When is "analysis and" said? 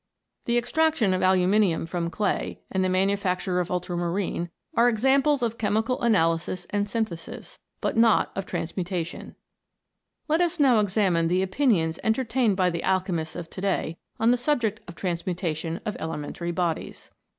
6.01-6.89